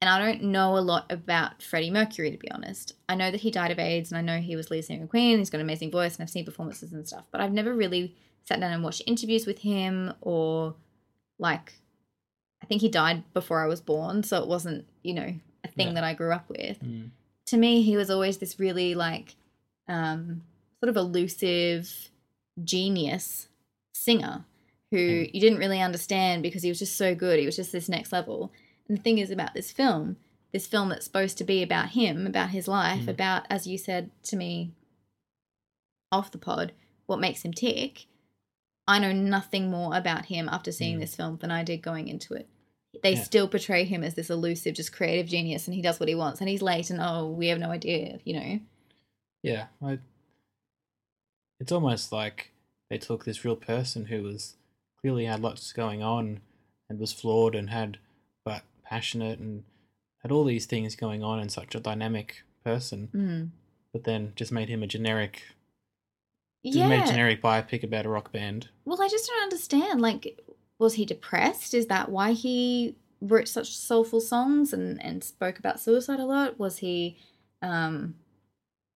and 0.00 0.08
I 0.08 0.18
don't 0.18 0.44
know 0.44 0.76
a 0.76 0.80
lot 0.80 1.10
about 1.10 1.62
Freddie 1.62 1.90
Mercury, 1.90 2.30
to 2.30 2.36
be 2.36 2.50
honest. 2.50 2.94
I 3.08 3.14
know 3.14 3.30
that 3.30 3.40
he 3.40 3.50
died 3.50 3.70
of 3.70 3.78
AIDS, 3.78 4.10
and 4.10 4.18
I 4.18 4.22
know 4.22 4.40
he 4.40 4.56
was 4.56 4.70
lead 4.70 4.84
singer 4.84 5.04
of 5.04 5.10
Queen. 5.10 5.38
He's 5.38 5.50
got 5.50 5.58
an 5.58 5.66
amazing 5.66 5.90
voice, 5.90 6.16
and 6.16 6.22
I've 6.22 6.30
seen 6.30 6.44
performances 6.44 6.92
and 6.92 7.06
stuff, 7.06 7.26
but 7.30 7.40
I've 7.40 7.52
never 7.52 7.74
really 7.74 8.14
sat 8.44 8.60
down 8.60 8.72
and 8.72 8.82
watched 8.82 9.02
interviews 9.06 9.44
with 9.46 9.58
him 9.58 10.14
or 10.22 10.74
like 11.38 11.74
I 12.62 12.66
think 12.66 12.80
he 12.80 12.88
died 12.88 13.22
before 13.34 13.60
I 13.62 13.66
was 13.66 13.80
born, 13.80 14.22
so 14.22 14.40
it 14.42 14.48
wasn't, 14.48 14.86
you 15.02 15.14
know, 15.14 15.34
a 15.64 15.68
thing 15.68 15.88
Yeah. 15.88 15.92
that 15.94 16.04
I 16.04 16.14
grew 16.14 16.32
up 16.32 16.48
with. 16.48 16.80
Mm. 16.82 17.10
To 17.46 17.56
me, 17.56 17.82
he 17.82 17.96
was 17.96 18.10
always 18.10 18.38
this 18.38 18.58
really 18.58 18.94
like 18.94 19.36
um 19.86 20.42
sort 20.80 20.88
of 20.90 20.96
elusive 20.96 22.10
genius 22.64 23.48
singer 23.94 24.44
who 24.90 24.96
Mm. 25.24 25.30
you 25.34 25.40
didn't 25.40 25.58
really 25.58 25.80
understand 25.80 26.42
because 26.42 26.62
he 26.62 26.68
was 26.70 26.78
just 26.78 26.96
so 26.96 27.14
good. 27.14 27.38
He 27.38 27.46
was 27.46 27.56
just 27.56 27.72
this 27.72 27.88
next 27.88 28.12
level. 28.12 28.52
And 28.88 28.96
the 28.96 29.02
thing 29.02 29.18
is 29.18 29.30
about 29.30 29.54
this 29.54 29.70
film, 29.70 30.16
this 30.52 30.66
film 30.66 30.88
that's 30.88 31.04
supposed 31.04 31.36
to 31.38 31.44
be 31.44 31.62
about 31.62 31.90
him, 31.90 32.26
about 32.26 32.50
his 32.50 32.66
life, 32.68 33.02
Mm. 33.02 33.08
about 33.08 33.46
as 33.50 33.66
you 33.66 33.76
said 33.76 34.10
to 34.24 34.36
me 34.36 34.72
off 36.10 36.30
the 36.30 36.38
pod, 36.38 36.72
what 37.06 37.20
makes 37.20 37.42
him 37.44 37.52
tick. 37.52 38.06
I 38.86 38.98
know 38.98 39.12
nothing 39.12 39.70
more 39.70 39.94
about 39.94 40.26
him 40.26 40.48
after 40.48 40.72
seeing 40.72 40.96
Mm. 40.96 41.00
this 41.00 41.14
film 41.16 41.36
than 41.36 41.50
I 41.50 41.62
did 41.62 41.82
going 41.82 42.08
into 42.08 42.32
it. 42.32 42.48
They 43.02 43.12
Yeah. 43.14 43.22
still 43.22 43.46
portray 43.48 43.84
him 43.84 44.02
as 44.02 44.14
this 44.14 44.30
elusive, 44.30 44.74
just 44.74 44.92
creative 44.94 45.26
genius, 45.26 45.68
and 45.68 45.74
he 45.74 45.82
does 45.82 46.00
what 46.00 46.08
he 46.08 46.14
wants, 46.14 46.40
and 46.40 46.48
he's 46.48 46.62
late, 46.62 46.88
and 46.88 46.98
oh, 47.00 47.28
we 47.30 47.48
have 47.48 47.58
no 47.58 47.70
idea, 47.70 48.18
you 48.24 48.32
know. 48.40 48.60
Yeah, 49.42 49.68
I, 49.82 49.98
it's 51.60 51.70
almost 51.70 52.10
like 52.12 52.52
they 52.88 52.96
took 52.96 53.26
this 53.26 53.44
real 53.44 53.56
person 53.56 54.06
who 54.06 54.22
was 54.22 54.56
clearly 55.00 55.24
had 55.26 55.40
lots 55.40 55.72
going 55.72 56.02
on 56.02 56.40
and 56.88 56.98
was 56.98 57.12
flawed 57.12 57.54
and 57.54 57.70
had 57.70 57.98
but 58.44 58.62
passionate 58.84 59.38
and 59.38 59.64
had 60.22 60.32
all 60.32 60.44
these 60.44 60.66
things 60.66 60.96
going 60.96 61.22
on 61.22 61.38
and 61.38 61.52
such 61.52 61.74
a 61.74 61.80
dynamic 61.80 62.42
person, 62.64 63.08
Mm. 63.14 63.50
but 63.92 64.04
then 64.04 64.32
just 64.36 64.50
made 64.52 64.68
him 64.68 64.82
a 64.82 64.86
generic, 64.86 65.42
Yeah. 66.62 66.88
made 66.88 67.02
a 67.04 67.06
generic 67.06 67.40
biopic 67.42 67.82
about 67.84 68.06
a 68.06 68.08
rock 68.08 68.32
band. 68.32 68.68
Well, 68.84 69.00
I 69.00 69.08
just 69.08 69.26
don't 69.28 69.42
understand. 69.42 70.00
Like, 70.00 70.40
was 70.78 70.94
he 70.94 71.04
depressed? 71.04 71.74
Is 71.74 71.86
that 71.86 72.08
why 72.10 72.32
he 72.32 72.96
wrote 73.20 73.48
such 73.48 73.76
soulful 73.76 74.20
songs 74.20 74.72
and 74.72 75.02
and 75.02 75.22
spoke 75.24 75.58
about 75.58 75.80
suicide 75.80 76.20
a 76.20 76.24
lot? 76.26 76.58
Was 76.58 76.78
he, 76.78 77.16
um, 77.62 78.14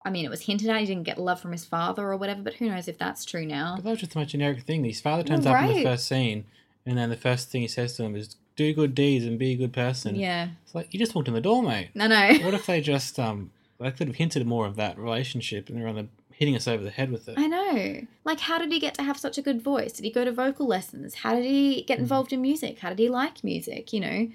I 0.05 0.09
mean, 0.09 0.25
it 0.25 0.29
was 0.29 0.41
hinted 0.41 0.69
at 0.69 0.79
he 0.81 0.85
didn't 0.85 1.03
get 1.03 1.17
love 1.17 1.39
from 1.39 1.51
his 1.53 1.63
father 1.65 2.05
or 2.07 2.17
whatever, 2.17 2.41
but 2.41 2.55
who 2.55 2.67
knows 2.69 2.87
if 2.87 2.97
that's 2.97 3.23
true 3.23 3.45
now? 3.45 3.75
But 3.77 3.85
that 3.85 3.89
was 3.91 3.99
just 3.99 4.11
the 4.13 4.19
most 4.19 4.29
generic 4.31 4.61
thing. 4.63 4.83
His 4.83 4.99
father 5.01 5.23
turns 5.23 5.45
up 5.45 5.61
in 5.61 5.67
the 5.69 5.73
right. 5.75 5.83
first 5.85 6.07
scene, 6.07 6.45
and 6.85 6.97
then 6.97 7.09
the 7.09 7.15
first 7.17 7.49
thing 7.49 7.61
he 7.61 7.67
says 7.69 7.95
to 7.97 8.03
him 8.03 8.15
is, 8.15 8.35
"Do 8.57 8.73
good 8.73 8.93
deeds 8.95 9.23
and 9.25 9.39
be 9.39 9.51
a 9.53 9.55
good 9.55 9.71
person." 9.73 10.15
Yeah, 10.15 10.49
it's 10.65 10.75
like 10.75 10.93
you 10.93 10.99
just 10.99 11.15
walked 11.15 11.27
in 11.29 11.33
the 11.33 11.41
door, 11.41 11.63
mate. 11.63 11.91
no, 11.95 12.07
no. 12.07 12.33
what 12.43 12.53
if 12.53 12.65
they 12.65 12.81
just 12.81 13.17
um 13.19 13.51
they 13.79 13.91
could 13.91 14.07
have 14.07 14.17
hinted 14.17 14.45
more 14.45 14.65
of 14.65 14.75
that 14.75 14.97
relationship 14.97 15.67
and 15.69 15.77
they're 15.77 15.87
on 15.87 15.95
the 15.95 16.07
hitting 16.31 16.55
us 16.55 16.67
over 16.67 16.83
the 16.83 16.89
head 16.89 17.11
with 17.11 17.27
it 17.29 17.37
I 17.37 17.47
know. 17.47 18.01
Like, 18.25 18.39
how 18.41 18.57
did 18.57 18.71
he 18.71 18.79
get 18.79 18.95
to 18.95 19.03
have 19.03 19.17
such 19.19 19.37
a 19.37 19.41
good 19.41 19.61
voice? 19.61 19.93
Did 19.93 20.03
he 20.05 20.11
go 20.11 20.25
to 20.25 20.31
vocal 20.31 20.65
lessons? 20.65 21.15
How 21.15 21.35
did 21.35 21.45
he 21.45 21.83
get 21.83 21.97
Mhm. 21.99 22.01
involved 22.01 22.33
in 22.33 22.41
music? 22.41 22.79
How 22.79 22.89
did 22.89 22.99
he 22.99 23.07
like 23.09 23.43
music? 23.43 23.93
You 23.93 23.99
know, 23.99 24.27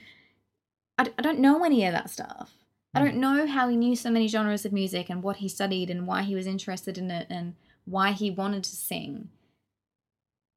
I, 0.97 1.05
d- 1.05 1.11
I 1.19 1.23
don't 1.23 1.41
know 1.41 1.65
any 1.65 1.85
of 1.87 1.93
that 1.93 2.09
stuff. 2.11 2.53
I 2.95 3.01
don't 3.01 3.17
know 3.17 3.47
how 3.47 3.69
he 3.69 3.77
knew 3.77 3.95
so 3.95 4.11
many 4.11 4.29
genres 4.29 4.65
of 4.65 4.73
music 4.73 5.11
and 5.11 5.23
what 5.23 5.37
he 5.37 5.49
studied 5.49 5.91
and 5.91 6.07
why 6.07 6.23
he 6.23 6.35
was 6.35 6.47
interested 6.47 6.99
in 6.99 7.11
it 7.11 7.27
and 7.29 7.55
why 7.85 8.13
he 8.13 8.31
wanted 8.31 8.65
to 8.65 8.77
sing 8.77 9.29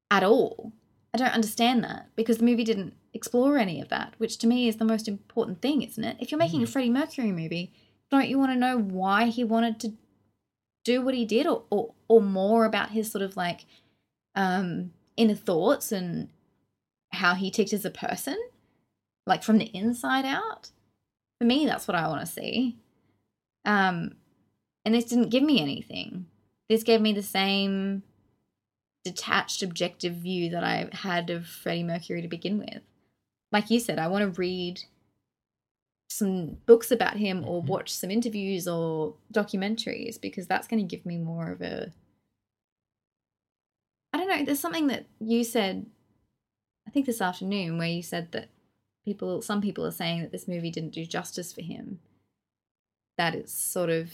at 0.09 0.23
all. 0.23 0.71
I 1.13 1.17
don't 1.17 1.33
understand 1.33 1.83
that 1.83 2.07
because 2.15 2.37
the 2.37 2.45
movie 2.45 2.63
didn't 2.63 2.93
explore 3.13 3.57
any 3.57 3.81
of 3.81 3.89
that, 3.89 4.13
which 4.17 4.37
to 4.39 4.47
me 4.47 4.67
is 4.67 4.77
the 4.77 4.85
most 4.85 5.07
important 5.07 5.61
thing, 5.61 5.81
isn't 5.81 6.03
it? 6.03 6.17
If 6.19 6.31
you're 6.31 6.39
making 6.39 6.63
a 6.63 6.67
Freddie 6.67 6.89
Mercury 6.89 7.31
movie, 7.31 7.73
don't 8.09 8.29
you 8.29 8.39
want 8.39 8.51
to 8.51 8.57
know 8.57 8.77
why 8.77 9.25
he 9.25 9.43
wanted 9.43 9.79
to 9.81 9.93
do 10.83 11.01
what 11.01 11.13
he 11.13 11.25
did 11.25 11.47
or, 11.47 11.63
or, 11.69 11.93
or 12.07 12.21
more 12.21 12.65
about 12.65 12.91
his 12.91 13.11
sort 13.11 13.21
of 13.21 13.35
like 13.35 13.65
um, 14.35 14.91
inner 15.17 15.35
thoughts 15.35 15.91
and 15.91 16.29
how 17.11 17.35
he 17.35 17.51
ticked 17.51 17.73
as 17.73 17.85
a 17.85 17.91
person, 17.91 18.37
like 19.27 19.43
from 19.43 19.57
the 19.57 19.65
inside 19.75 20.25
out? 20.25 20.69
For 21.41 21.45
me, 21.45 21.65
that's 21.65 21.87
what 21.87 21.97
I 21.97 22.07
want 22.07 22.19
to 22.21 22.31
see. 22.31 22.77
Um, 23.65 24.11
and 24.85 24.93
this 24.93 25.05
didn't 25.05 25.29
give 25.29 25.41
me 25.41 25.59
anything. 25.59 26.27
This 26.69 26.83
gave 26.83 27.01
me 27.01 27.13
the 27.13 27.23
same 27.23 28.03
detached, 29.03 29.63
objective 29.63 30.13
view 30.17 30.51
that 30.51 30.63
I 30.63 30.89
had 30.93 31.31
of 31.31 31.47
Freddie 31.47 31.81
Mercury 31.81 32.21
to 32.21 32.27
begin 32.27 32.59
with. 32.59 32.83
Like 33.51 33.71
you 33.71 33.79
said, 33.79 33.97
I 33.97 34.07
want 34.07 34.21
to 34.21 34.39
read 34.39 34.83
some 36.11 36.57
books 36.67 36.91
about 36.91 37.17
him 37.17 37.43
or 37.43 37.63
Mhm. 37.63 37.65
watch 37.65 37.89
some 37.91 38.11
interviews 38.11 38.67
or 38.67 39.15
documentaries 39.33 40.21
because 40.21 40.45
that's 40.45 40.67
going 40.67 40.87
to 40.87 40.95
give 40.95 41.07
me 41.07 41.17
more 41.17 41.51
of 41.51 41.63
a. 41.63 41.91
I 44.13 44.19
don't 44.19 44.27
know. 44.27 44.45
There's 44.45 44.59
something 44.59 44.85
that 44.89 45.07
you 45.19 45.43
said, 45.43 45.87
I 46.87 46.91
think 46.91 47.07
this 47.07 47.19
afternoon, 47.19 47.79
where 47.79 47.87
you 47.87 48.03
said 48.03 48.31
that 48.33 48.49
people, 49.05 49.41
some 49.41 49.61
people 49.61 49.85
are 49.85 49.91
saying 49.91 50.21
that 50.21 50.31
this 50.31 50.47
movie 50.47 50.71
didn't 50.71 50.93
do 50.93 51.05
justice 51.05 51.53
for 51.53 51.61
him. 51.61 51.99
That 53.17 53.35
it's 53.35 53.53
sort 53.53 53.89
of 53.89 54.11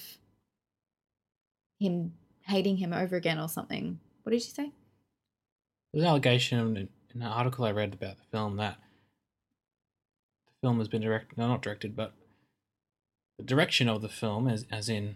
him 1.79 2.13
hating 2.41 2.77
him 2.77 2.93
over 2.93 3.15
again 3.15 3.39
or 3.39 3.49
something. 3.49 3.99
What 4.23 4.31
did 4.31 4.43
you 4.43 4.51
say? 4.51 4.71
there's 5.93 6.03
an 6.03 6.09
allegation 6.09 6.77
in, 6.77 6.89
an 7.15 7.23
article 7.23 7.65
i 7.65 7.71
read 7.71 7.93
about 7.93 8.17
the 8.17 8.23
film 8.31 8.57
that 8.57 8.77
the 10.45 10.67
film 10.67 10.77
has 10.77 10.87
been 10.87 11.01
directed 11.01 11.37
no 11.37 11.47
not 11.47 11.61
directed 11.61 11.95
but 11.95 12.13
the 13.37 13.43
direction 13.43 13.89
of 13.89 14.01
the 14.01 14.09
film 14.09 14.47
as, 14.47 14.65
as 14.71 14.89
in 14.89 15.15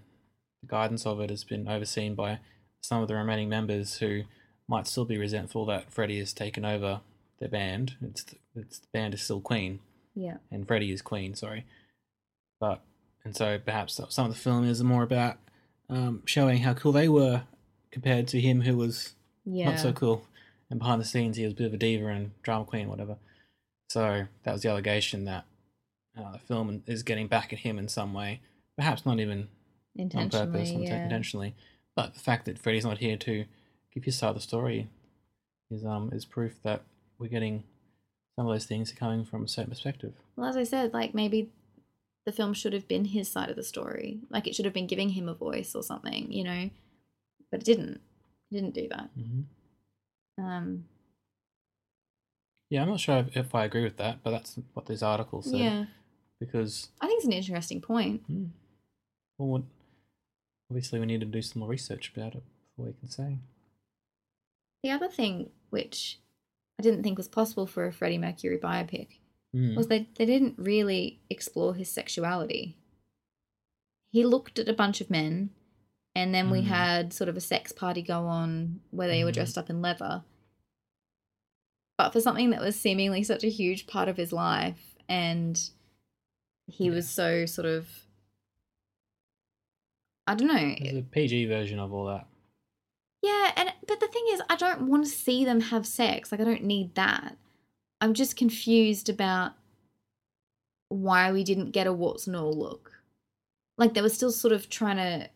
the 0.61 0.67
guidance 0.67 1.05
of 1.05 1.19
it 1.19 1.29
has 1.29 1.43
been 1.43 1.67
overseen 1.67 2.15
by 2.15 2.39
some 2.81 3.01
of 3.01 3.07
the 3.07 3.15
remaining 3.15 3.49
members 3.49 3.97
who 3.97 4.23
might 4.67 4.87
still 4.87 5.05
be 5.05 5.17
resentful 5.17 5.65
that 5.65 5.91
freddie 5.91 6.19
has 6.19 6.33
taken 6.33 6.65
over 6.65 7.01
their 7.41 7.49
band 7.49 7.95
it's 8.01 8.23
the, 8.23 8.35
it's 8.55 8.79
the 8.79 8.87
band 8.93 9.13
is 9.13 9.21
still 9.21 9.41
queen 9.41 9.79
Yeah. 10.15 10.37
and 10.49 10.65
Freddie 10.67 10.91
is 10.93 11.01
Queen, 11.01 11.35
sorry. 11.35 11.65
But 12.59 12.81
and 13.25 13.35
so 13.35 13.59
perhaps 13.59 13.99
some 14.09 14.25
of 14.27 14.33
the 14.33 14.39
film 14.39 14.63
is 14.67 14.81
more 14.83 15.03
about 15.03 15.37
um, 15.89 16.23
showing 16.25 16.59
how 16.61 16.73
cool 16.73 16.91
they 16.93 17.09
were 17.09 17.43
compared 17.91 18.27
to 18.29 18.39
him, 18.39 18.61
who 18.61 18.77
was 18.77 19.13
Yeah. 19.45 19.65
not 19.71 19.79
so 19.79 19.91
cool. 19.93 20.25
And 20.69 20.79
behind 20.79 21.01
the 21.01 21.05
scenes, 21.05 21.35
he 21.37 21.43
was 21.43 21.53
a 21.53 21.55
bit 21.55 21.67
of 21.67 21.73
a 21.73 21.77
diva 21.77 22.07
and 22.07 22.31
drama 22.43 22.63
queen, 22.65 22.87
whatever. 22.89 23.17
So 23.89 24.27
that 24.43 24.53
was 24.53 24.61
the 24.61 24.69
allegation 24.69 25.25
that 25.25 25.45
uh, 26.17 26.31
the 26.33 26.39
film 26.39 26.83
is 26.87 27.03
getting 27.03 27.27
back 27.27 27.51
at 27.53 27.59
him 27.59 27.77
in 27.77 27.87
some 27.89 28.13
way, 28.13 28.39
perhaps 28.77 29.05
not 29.05 29.19
even 29.19 29.39
on 29.41 29.47
Intentionally. 30.03 30.45
purpose, 30.45 30.71
yeah. 30.71 31.03
intentionally. 31.03 31.55
But 31.95 32.13
the 32.13 32.19
fact 32.21 32.45
that 32.45 32.57
Freddie's 32.59 32.85
not 32.85 32.99
here 32.99 33.17
to 33.17 33.45
give 33.93 34.03
his 34.05 34.17
side 34.17 34.29
of 34.29 34.35
the 34.35 34.41
story 34.41 34.87
is 35.69 35.83
um 35.85 36.09
is 36.13 36.25
proof 36.25 36.53
that 36.63 36.81
we're 37.21 37.27
getting 37.29 37.63
some 38.35 38.47
of 38.47 38.53
those 38.53 38.65
things 38.65 38.91
coming 38.91 39.23
from 39.23 39.43
a 39.43 39.47
certain 39.47 39.69
perspective. 39.69 40.13
Well, 40.35 40.49
as 40.49 40.57
I 40.57 40.63
said, 40.63 40.93
like 40.93 41.13
maybe 41.13 41.51
the 42.25 42.31
film 42.31 42.53
should 42.53 42.73
have 42.73 42.87
been 42.87 43.05
his 43.05 43.31
side 43.31 43.49
of 43.49 43.55
the 43.55 43.63
story. 43.63 44.19
Like 44.29 44.47
it 44.47 44.55
should 44.55 44.65
have 44.65 44.73
been 44.73 44.87
giving 44.87 45.09
him 45.09 45.29
a 45.29 45.33
voice 45.33 45.75
or 45.75 45.83
something, 45.83 46.31
you 46.31 46.43
know. 46.43 46.69
But 47.51 47.61
it 47.61 47.65
didn't. 47.65 48.01
It 48.51 48.55
didn't 48.55 48.73
do 48.73 48.87
that. 48.89 49.09
hmm 49.15 49.41
Um. 50.43 50.85
Yeah, 52.69 52.83
I'm 52.83 52.89
not 52.89 53.01
sure 53.01 53.25
if, 53.33 53.53
I 53.53 53.65
agree 53.65 53.83
with 53.83 53.97
that, 53.97 54.23
but 54.23 54.31
that's 54.31 54.57
what 54.73 54.85
this 54.85 55.03
article 55.03 55.41
said. 55.41 55.59
Yeah, 55.59 55.85
Because, 56.39 56.87
I 57.01 57.07
think 57.07 57.17
it's 57.17 57.25
an 57.25 57.33
interesting 57.33 57.81
point. 57.81 58.21
hmm, 58.27 58.45
well, 59.37 59.65
obviously, 60.69 60.97
we 61.01 61.05
need 61.05 61.19
to 61.19 61.25
do 61.25 61.41
some 61.41 61.59
more 61.59 61.67
research 61.69 62.13
about 62.15 62.33
it 62.35 62.43
before 62.69 62.85
we 62.85 62.93
can 62.97 63.09
say. 63.09 63.39
The 64.83 64.91
other 64.91 65.09
thing, 65.09 65.49
which 65.69 66.19
I 66.81 66.83
didn't 66.83 67.03
think 67.03 67.19
was 67.19 67.27
possible 67.27 67.67
for 67.67 67.85
a 67.85 67.93
Freddie 67.93 68.17
Mercury 68.17 68.57
biopic 68.57 69.19
Mm. 69.55 69.75
was 69.75 69.87
they 69.87 70.07
they 70.15 70.25
didn't 70.25 70.57
really 70.57 71.19
explore 71.29 71.75
his 71.75 71.91
sexuality. 71.91 72.75
He 74.11 74.25
looked 74.25 74.57
at 74.57 74.67
a 74.67 74.73
bunch 74.73 74.99
of 75.01 75.11
men, 75.11 75.51
and 76.15 76.33
then 76.33 76.49
we 76.49 76.61
Mm. 76.61 76.65
had 76.65 77.13
sort 77.13 77.27
of 77.29 77.37
a 77.37 77.41
sex 77.41 77.71
party 77.71 78.01
go 78.01 78.25
on 78.25 78.81
where 78.89 79.07
they 79.09 79.23
were 79.23 79.29
Mhm. 79.29 79.33
dressed 79.35 79.57
up 79.59 79.69
in 79.69 79.79
leather. 79.81 80.23
But 81.99 82.13
for 82.13 82.19
something 82.21 82.49
that 82.49 82.61
was 82.61 82.79
seemingly 82.79 83.23
such 83.23 83.43
a 83.43 83.49
huge 83.49 83.85
part 83.85 84.07
of 84.09 84.17
his 84.17 84.31
life, 84.33 84.95
and 85.07 85.61
he 86.67 86.89
was 86.89 87.07
so 87.07 87.45
sort 87.45 87.67
of, 87.67 88.07
I 90.25 90.33
don't 90.33 90.47
know, 90.47 90.75
There's 90.79 90.97
a 90.97 91.03
PG 91.03 91.45
version 91.45 91.77
of 91.77 91.93
all 91.93 92.05
that. 92.05 92.25
Yeah, 93.21 93.51
and 93.55 93.73
but 93.87 93.99
the 93.99 94.07
thing 94.07 94.25
is, 94.29 94.41
I 94.49 94.55
don't 94.55 94.83
want 94.87 95.03
to 95.05 95.09
see 95.09 95.45
them 95.45 95.61
have 95.61 95.85
sex. 95.85 96.31
Like, 96.31 96.41
I 96.41 96.45
don't 96.45 96.63
need 96.63 96.95
that. 96.95 97.37
I'm 97.99 98.13
just 98.13 98.35
confused 98.35 99.09
about 99.09 99.53
why 100.89 101.31
we 101.31 101.43
didn't 101.43 101.71
get 101.71 101.87
a 101.87 101.93
warts 101.93 102.27
and 102.27 102.35
all 102.35 102.53
look. 102.53 103.01
Like, 103.77 103.93
they 103.93 104.01
were 104.01 104.09
still 104.09 104.31
sort 104.31 104.53
of 104.53 104.69
trying 104.69 104.97
to 104.97 105.29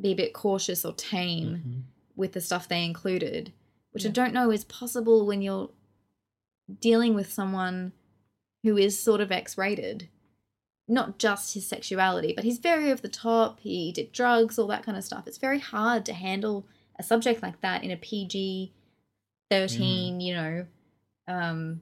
be 0.00 0.12
a 0.12 0.16
bit 0.16 0.32
cautious 0.32 0.84
or 0.84 0.92
tame 0.94 1.56
Mhm. 1.56 1.82
with 2.16 2.32
the 2.32 2.40
stuff 2.40 2.68
they 2.68 2.84
included, 2.84 3.52
which 3.92 4.06
I 4.06 4.08
don't 4.08 4.32
know 4.32 4.50
is 4.50 4.64
possible 4.64 5.26
when 5.26 5.42
you're 5.42 5.70
dealing 6.80 7.14
with 7.14 7.32
someone 7.32 7.92
who 8.62 8.76
is 8.78 8.98
sort 8.98 9.20
of 9.20 9.30
X 9.30 9.58
rated. 9.58 10.08
Not 10.88 11.18
just 11.18 11.54
his 11.54 11.66
sexuality, 11.66 12.32
but 12.32 12.44
he's 12.44 12.58
very 12.58 12.90
over 12.90 13.02
the 13.02 13.08
top. 13.08 13.60
He 13.60 13.92
did 13.92 14.12
drugs, 14.12 14.58
all 14.58 14.66
that 14.68 14.82
kind 14.84 14.96
of 14.96 15.04
stuff. 15.04 15.26
It's 15.26 15.38
very 15.38 15.58
hard 15.60 16.04
to 16.06 16.12
handle 16.12 16.66
a 16.98 17.02
subject 17.02 17.42
like 17.42 17.60
that 17.62 17.84
in 17.84 17.90
a 17.90 17.96
PG 17.96 18.72
13, 19.50 20.20
you 20.20 20.34
know. 20.34 20.66
Um, 21.28 21.80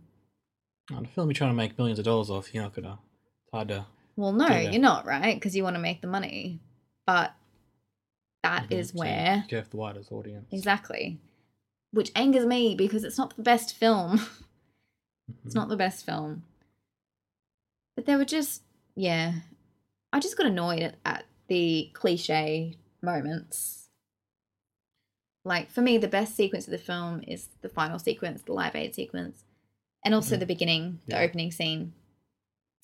On 0.95 1.05
a 1.05 1.09
film 1.09 1.29
you're 1.29 1.35
trying 1.35 1.51
to 1.51 1.55
make 1.57 1.77
millions 1.79 1.99
of 1.99 2.05
dollars 2.05 2.31
off, 2.31 2.53
you're 2.55 2.63
not 2.63 2.75
gonna. 2.75 2.99
It's 3.45 3.53
hard 3.53 3.69
to. 3.69 3.87
well, 4.17 4.33
no, 4.33 4.49
you're 4.57 4.81
not, 4.81 5.07
right? 5.07 5.35
Because 5.37 5.57
you 5.57 5.63
want 5.63 5.77
to 5.77 5.81
make 5.83 6.01
the 6.01 6.07
money. 6.09 6.61
But 7.07 7.33
that 8.43 8.67
is 8.71 8.93
you 8.95 9.01
where. 9.01 9.45
For 9.49 9.63
the 9.71 9.77
widest 9.77 10.13
audience. 10.13 10.47
Exactly. 10.53 11.19
Which 11.93 12.13
angers 12.15 12.47
me 12.47 12.75
because 12.77 13.03
it's 13.05 13.19
not 13.19 13.37
the 13.37 13.43
best 13.43 13.75
film. 13.77 14.21
It's 15.45 15.55
Mhm. 15.55 15.59
not 15.59 15.69
the 15.69 15.77
best 15.77 16.05
film. 16.05 16.43
But 17.95 18.05
there 18.07 18.19
were 18.19 18.25
just, 18.25 18.63
yeah. 18.97 19.35
I 20.13 20.19
just 20.19 20.37
got 20.37 20.47
annoyed 20.47 20.83
at, 20.83 20.97
at 21.05 21.25
the 21.47 21.89
cliche 21.93 22.77
moments. 23.01 23.80
Like, 25.45 25.71
for 25.71 25.81
me, 25.81 25.97
the 25.99 26.09
best 26.09 26.35
sequence 26.37 26.67
of 26.67 26.73
the 26.73 26.79
film 26.79 27.23
is 27.27 27.49
the 27.63 27.69
final 27.69 27.99
sequence, 27.99 28.43
the 28.43 28.53
Live 28.53 28.77
Aid 28.77 28.95
sequence, 28.95 29.45
and 30.05 30.15
also 30.15 30.37
Mhm. 30.37 30.41
the 30.41 30.47
beginning, 30.47 31.01
the 31.07 31.13
Yeah. 31.17 31.23
opening 31.23 31.51
scene. 31.51 31.95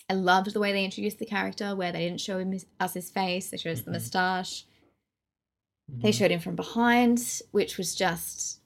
I 0.09 0.15
loved 0.15 0.53
the 0.53 0.61
way 0.61 0.73
they 0.73 0.85
introduced 0.85 1.19
the 1.19 1.27
character, 1.27 1.75
where 1.77 1.93
they 1.93 2.01
didn't 2.09 2.21
show 2.21 2.39
him 2.39 2.53
his, 2.53 2.67
us 2.81 2.95
his 2.95 3.11
face, 3.11 3.51
they 3.51 3.57
showed 3.57 3.73
us 3.73 3.83
the 3.83 3.91
Mhm. 3.91 3.95
moustache. 3.95 4.65
They 5.89 6.13
showed 6.13 6.31
him 6.31 6.41
from 6.41 6.57
behind, 6.57 7.43
which 7.53 7.77
was 7.79 7.95
just 7.95 8.61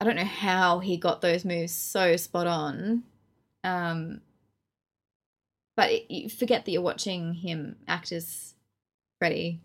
I 0.00 0.04
don't 0.04 0.14
know 0.14 0.24
how 0.24 0.78
he 0.78 0.96
got 0.96 1.20
those 1.22 1.44
moves 1.44 1.72
so 1.74 2.16
spot 2.16 2.46
on. 2.46 3.02
Um 3.64 4.20
but 5.74 5.90
it, 5.90 6.08
you 6.10 6.28
forget 6.28 6.64
that 6.64 6.70
you're 6.70 6.82
watching 6.82 7.34
him 7.34 7.76
act 7.88 8.12
as 8.12 8.54
Freddie. 9.18 9.60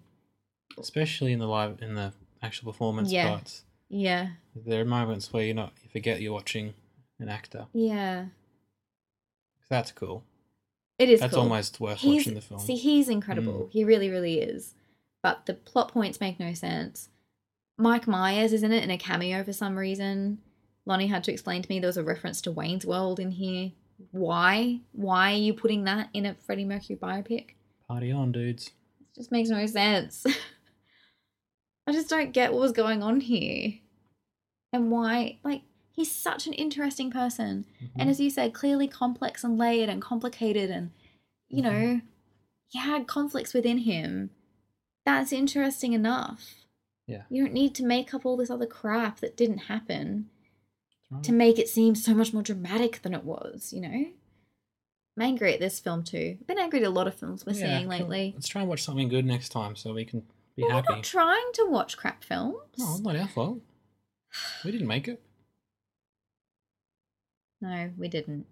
Especially 0.77 1.33
in 1.33 1.39
the 1.39 1.47
live, 1.47 1.81
in 1.83 1.93
the 1.93 2.13
actual 2.43 2.71
performance 2.71 3.11
Yeah. 3.11 3.29
parts. 3.29 3.63
Yeah. 3.89 4.29
There 4.55 4.81
are 4.81 4.85
moments 4.85 5.31
where 5.33 5.43
you're 5.43 5.55
not, 5.55 5.73
you 5.83 5.89
forget 5.89 6.21
you're 6.21 6.33
watching 6.33 6.73
an 7.19 7.29
actor. 7.29 7.67
Yeah. 7.73 8.25
That's 9.69 9.91
cool. 9.91 10.23
It 10.99 11.09
is 11.09 11.19
That's 11.19 11.33
cool. 11.33 11.43
almost 11.43 11.79
worth 11.79 11.99
He's- 11.99 12.17
watching 12.21 12.33
the 12.35 12.41
film. 12.41 12.59
See, 12.59 12.75
he's 12.75 13.09
incredible. 13.09 13.65
Mm. 13.67 13.71
He 13.71 13.83
really, 13.83 14.09
really 14.09 14.39
is. 14.39 14.75
But 15.23 15.45
the 15.45 15.53
plot 15.53 15.91
points 15.91 16.19
make 16.19 16.39
no 16.39 16.53
sense. 16.53 17.09
Mike 17.77 18.07
Myers 18.07 18.53
is 18.53 18.61
in 18.61 18.71
it 18.71 18.83
in 18.83 18.91
a 18.91 18.97
cameo 18.97 19.43
for 19.43 19.53
some 19.53 19.77
reason. 19.77 20.39
Lonnie 20.85 21.07
had 21.07 21.23
to 21.23 21.31
explain 21.31 21.61
to 21.61 21.69
me 21.69 21.79
there 21.79 21.87
was 21.87 21.97
a 21.97 22.03
reference 22.03 22.41
to 22.41 22.51
Wayne's 22.51 22.85
World 22.85 23.19
in 23.19 23.31
here. 23.31 23.71
Why? 24.11 24.81
Why 24.91 25.33
are 25.33 25.37
you 25.37 25.53
putting 25.53 25.85
that 25.85 26.09
in 26.13 26.25
a 26.25 26.35
Freddie 26.35 26.65
Mercury 26.65 26.97
biopic? 26.99 27.51
Party 27.87 28.11
on, 28.11 28.31
dudes. 28.31 28.67
It 28.99 29.15
just 29.15 29.31
makes 29.31 29.49
no 29.49 29.65
sense. 29.65 30.25
I 31.87 31.91
just 31.91 32.09
don't 32.09 32.31
get 32.31 32.51
what 32.51 32.61
was 32.61 32.71
going 32.71 33.03
on 33.03 33.19
here. 33.21 33.73
And 34.71 34.89
why, 34.91 35.39
like, 35.43 35.61
he's 35.91 36.11
such 36.11 36.47
an 36.47 36.53
interesting 36.53 37.11
person. 37.11 37.65
And 37.95 38.07
Mhm. 38.07 38.11
as 38.11 38.19
you 38.19 38.29
said, 38.29 38.53
clearly 38.53 38.87
complex 38.87 39.43
and 39.43 39.57
layered 39.57 39.89
and 39.89 40.01
complicated. 40.01 40.69
And, 40.71 40.91
you 41.49 41.61
know, 41.61 41.71
Mhm. 41.71 42.01
he 42.69 42.79
had 42.79 43.05
conflicts 43.07 43.53
within 43.53 43.79
him. 43.79 44.31
That's 45.05 45.31
interesting 45.33 45.93
enough. 45.93 46.65
Yeah. 47.05 47.23
You 47.29 47.43
don't 47.43 47.53
need 47.53 47.75
to 47.75 47.85
make 47.85 48.13
up 48.13 48.25
all 48.25 48.37
this 48.37 48.49
other 48.49 48.65
crap 48.65 49.19
that 49.19 49.35
didn't 49.35 49.57
happen 49.69 50.29
That's 51.11 51.27
to 51.27 51.33
make 51.33 51.59
it 51.59 51.67
seem 51.67 51.93
so 51.95 52.13
much 52.15 52.33
more 52.33 52.41
dramatic 52.41 53.01
than 53.01 53.13
it 53.13 53.25
was, 53.25 53.73
you 53.73 53.81
know? 53.81 54.11
I'm 55.15 55.21
angry 55.21 55.53
at 55.53 55.59
this 55.59 55.79
film 55.79 56.03
too. 56.03 56.37
I've 56.39 56.47
been 56.47 56.57
angry 56.57 56.79
at 56.79 56.85
a 56.87 56.89
lot 56.89 57.07
of 57.07 57.13
films 57.13 57.45
we're 57.45 57.53
Yeah, 57.53 57.77
seeing 57.77 57.89
lately. 57.89 58.31
Let's 58.33 58.47
try 58.47 58.61
and 58.61 58.69
watch 58.69 58.81
something 58.81 59.09
good 59.09 59.25
next 59.25 59.49
time 59.49 59.75
so 59.75 59.93
we 59.93 60.05
can 60.05 60.25
be 60.55 60.63
Well, 60.63 60.83
we're 60.87 60.95
not 60.95 61.03
trying 61.03 61.51
to 61.53 61.67
watch 61.69 61.97
crap 61.97 62.23
films. 62.23 62.55
No, 62.77 62.91
it's 62.91 62.99
not 63.01 63.15
our 63.15 63.27
fault. 63.27 63.59
We 64.63 64.71
didn't 64.71 64.87
make 64.87 65.07
it. 65.07 65.21
No, 67.61 67.91
we 67.97 68.09
didn't. 68.09 68.45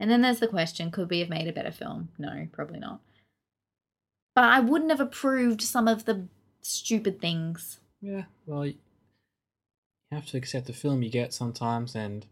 and 0.00 0.10
then 0.10 0.22
there's 0.22 0.40
the 0.40 0.48
question 0.48 0.90
could 0.90 1.10
we 1.10 1.18
have 1.18 1.28
made 1.28 1.46
a 1.46 1.52
better 1.52 1.70
film? 1.70 2.08
No, 2.16 2.48
probably 2.52 2.78
not. 2.78 3.00
But 4.34 4.44
I 4.44 4.60
wouldn't 4.60 4.90
have 4.90 5.00
approved 5.00 5.60
some 5.60 5.86
of 5.86 6.06
the 6.06 6.26
stupid 6.62 7.20
things. 7.20 7.80
Yeah, 8.00 8.24
well, 8.46 8.64
you 8.64 8.76
have 10.10 10.24
to 10.26 10.38
accept 10.38 10.68
the 10.68 10.72
film 10.72 11.02
you 11.02 11.10
get 11.10 11.34
sometimes, 11.34 11.94
and 11.94 12.24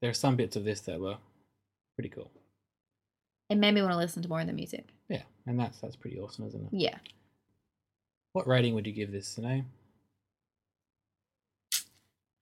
there 0.00 0.10
are 0.10 0.14
some 0.14 0.36
bits 0.36 0.54
of 0.54 0.62
this 0.62 0.80
that 0.82 1.00
were 1.00 1.16
pretty 1.96 2.08
cool. 2.10 2.30
It 3.48 3.58
made 3.58 3.74
me 3.74 3.82
want 3.82 3.94
to 3.94 3.98
listen 3.98 4.22
to 4.22 4.28
more 4.28 4.40
of 4.40 4.46
the 4.46 4.52
music. 4.52 4.86
Yeah, 5.08 5.22
and 5.46 5.58
that's 5.58 5.80
that's 5.80 5.96
pretty 5.96 6.20
awesome, 6.20 6.46
isn't 6.46 6.66
it? 6.66 6.68
Yeah. 6.72 6.98
What 8.32 8.46
rating 8.46 8.74
would 8.74 8.86
you 8.86 8.92
give 8.92 9.10
this, 9.12 9.26
Sine? 9.28 9.66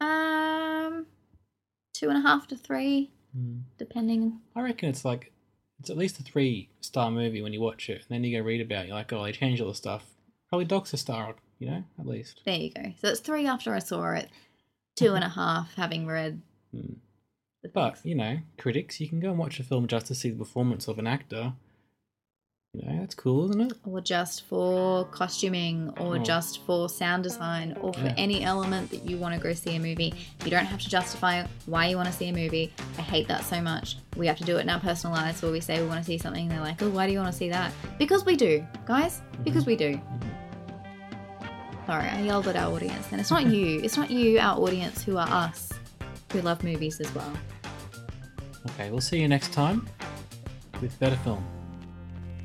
Um, 0.01 1.07
two 1.95 2.09
and 2.09 2.19
a 2.19 2.21
half 2.21 2.47
to 2.49 2.57
three, 2.57 3.11
Hmm. 3.35 3.61
depending. 3.79 4.41
I 4.55 4.63
reckon 4.63 4.89
it's 4.89 5.05
like 5.05 5.33
it's 5.81 5.91
at 5.91 5.97
least 5.97 6.19
a 6.21 6.23
three 6.23 6.69
star 6.81 7.11
movie 7.11 7.43
when 7.43 7.53
you 7.53 7.61
watch 7.61 7.89
it, 7.89 7.99
and 8.03 8.09
then 8.11 8.25
you 8.25 8.37
go 8.39 8.45
read 8.45 8.61
about 8.61 8.85
it. 8.85 8.89
You're 8.89 8.97
like, 8.97 9.13
oh, 9.13 9.25
they 9.25 9.33
changed 9.33 9.61
all 9.63 9.69
the 9.69 9.75
stuff. 9.75 10.05
Probably 10.49 10.65
docks 10.65 10.93
a 10.93 10.97
star, 10.97 11.35
you 11.59 11.71
know, 11.71 11.85
at 11.99 12.07
least. 12.07 12.43
There 12.45 12.57
you 12.57 12.71
go. 12.71 12.93
So 13.01 13.09
it's 13.09 13.21
three 13.21 13.47
after 13.47 13.75
I 13.75 13.79
saw 13.81 14.13
it, 14.13 14.29
two 14.97 15.15
and 15.15 15.25
a 15.25 15.29
half 15.29 15.75
having 15.75 16.07
read 16.07 16.41
the 16.73 17.69
But 17.73 18.05
you 18.05 18.15
know, 18.15 18.39
critics, 18.57 19.01
you 19.01 19.09
can 19.09 19.21
go 19.21 19.31
and 19.31 19.39
watch 19.39 19.59
a 19.61 19.65
film 19.65 19.87
just 19.89 20.07
to 20.07 20.15
see 20.15 20.31
the 20.31 20.39
performance 20.39 20.87
of 20.89 20.99
an 20.99 21.07
actor. 21.07 21.55
You 22.75 22.87
know, 22.87 23.01
that's 23.01 23.15
cool, 23.15 23.49
isn't 23.49 23.61
it? 23.73 23.73
or 23.87 24.01
just 24.03 24.45
for 24.45 25.07
costuming 25.07 25.89
or 25.99 26.17
Oh. 26.17 26.23
just 26.23 26.63
for 26.67 26.89
sound 26.91 27.23
design 27.23 27.75
or 27.81 27.95
for 27.95 28.05
Yeah. 28.05 28.15
any 28.19 28.45
element 28.45 28.91
that 28.91 29.09
you 29.09 29.17
want 29.17 29.35
to 29.35 29.41
go 29.41 29.55
see 29.55 29.75
a 29.75 29.81
movie. 29.81 30.13
You 30.45 30.51
don't 30.51 30.67
have 30.67 30.81
to 30.83 30.89
justify 30.89 31.45
why 31.65 31.87
you 31.87 31.97
want 31.97 32.09
to 32.09 32.15
see 32.15 32.29
a 32.29 32.33
movie. 32.33 32.71
I 32.99 33.03
hate 33.03 33.27
that 33.29 33.45
so 33.47 33.63
much. 33.63 33.97
We 34.17 34.27
have 34.27 34.37
to 34.39 34.45
do 34.45 34.59
it 34.59 34.61
in 34.61 34.69
our 34.69 34.79
personal 34.81 35.17
lives 35.17 35.41
where 35.41 35.51
we 35.51 35.61
say 35.61 35.81
we 35.81 35.89
want 35.89 36.01
to 36.01 36.05
see 36.07 36.19
something 36.19 36.43
and 36.43 36.51
they're 36.51 36.61
like 36.61 36.81
oh 36.83 36.91
why 36.91 37.07
do 37.07 37.13
you 37.13 37.19
want 37.19 37.33
to 37.33 37.37
see 37.39 37.49
that? 37.49 37.73
Because 37.99 38.27
we 38.27 38.37
do 38.37 38.65
guys. 38.85 39.23
Mm-hmm. 39.33 39.43
Because 39.45 39.65
we 39.65 39.75
do. 39.75 39.95
Mm-hmm. 39.95 41.87
Sorry 41.87 42.07
i 42.11 42.21
yelled 42.21 42.47
at 42.49 42.57
our 42.57 42.71
audience 42.75 43.07
and 43.13 43.21
it's 43.21 43.31
not 43.31 43.47
you. 43.47 43.81
It's 43.83 43.97
not 43.97 44.11
you 44.11 44.39
our 44.39 44.59
audience 44.61 45.03
who 45.03 45.17
are 45.17 45.27
us 45.29 45.73
who 46.33 46.43
love 46.43 46.63
movies 46.63 47.01
as 47.01 47.13
well. 47.15 47.33
Okay, 48.71 48.91
we'll 48.91 49.01
see 49.01 49.19
you 49.19 49.27
next 49.29 49.55
time 49.55 49.89
with 50.83 50.97
better 51.01 51.17
film. 51.17 51.43